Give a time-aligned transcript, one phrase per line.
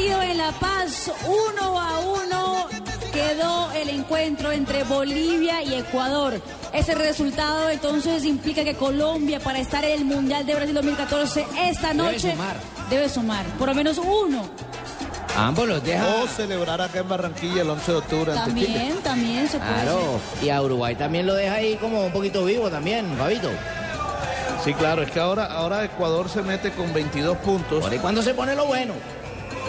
[0.00, 2.66] Partido en La Paz, uno a uno
[3.12, 6.40] quedó el encuentro entre Bolivia y Ecuador.
[6.72, 11.92] Ese resultado entonces implica que Colombia para estar en el Mundial de Brasil 2014 esta
[11.92, 12.56] noche sumar.
[12.88, 14.48] debe sumar por lo menos uno.
[15.36, 16.06] Ambos los deja.
[16.22, 18.66] O celebrar acá en Barranquilla el 11 de octubre ante Chile.
[18.72, 19.98] También, también se puede Claro.
[20.34, 20.44] hacer.
[20.46, 23.50] Y a Uruguay también lo deja ahí como un poquito vivo también, Fabito.
[24.64, 27.84] Sí, claro, es que ahora, ahora Ecuador se mete con 22 puntos.
[27.86, 28.94] Ahí cuando se pone lo bueno.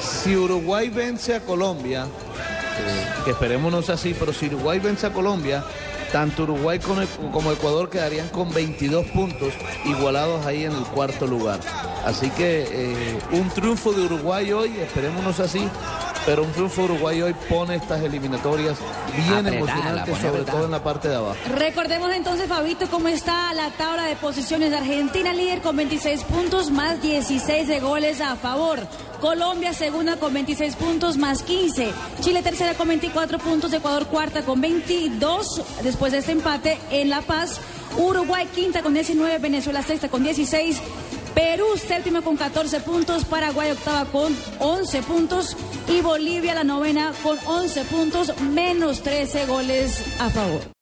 [0.02, 5.14] Si Uruguay vence a Colombia, eh, que esperemos no así, pero si Uruguay vence a
[5.14, 5.64] Colombia,
[6.12, 9.54] tanto Uruguay como, Ecuador quedarían con 22 puntos,
[9.86, 11.60] igualados ahí en el cuarto lugar.
[12.04, 15.70] Así que eh, un triunfo de Uruguay hoy, esperemos no sea así,
[16.26, 18.78] pero un triunfo de Uruguay hoy pone estas eliminatorias
[19.16, 20.52] bien Apretada, emocionantes, sobre apretada.
[20.58, 21.36] todo en la parte de abajo.
[21.56, 24.74] Recordemos entonces, Fabito, cómo está la tabla de posiciones.
[24.74, 28.80] Argentina líder con 26 puntos más 16 de goles a favor.
[29.20, 31.92] Colombia segunda con 26 puntos más 15.
[32.22, 33.72] Chile tercera con 24 puntos.
[33.74, 35.62] Ecuador cuarta con 22.
[35.84, 37.60] Después de este empate en La Paz.
[37.98, 39.38] Uruguay quinta con 19.
[39.40, 40.82] Venezuela sexta con 16.
[41.34, 43.26] Perú séptima con 14 puntos.
[43.26, 45.58] Paraguay octava con 11 puntos.
[45.88, 50.62] Y Bolivia la novena con 11 puntos menos 13 goles a favor.